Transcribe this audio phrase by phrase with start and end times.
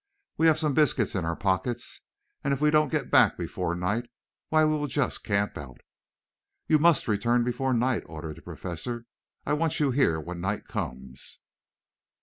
[0.35, 2.01] "We have some biscuit in our pockets,
[2.43, 4.09] and if we don't get back before night,
[4.49, 5.79] why we will just camp out."
[6.67, 9.05] "You must return before night," ordered the Professor.
[9.45, 11.41] "I want you here when night comes."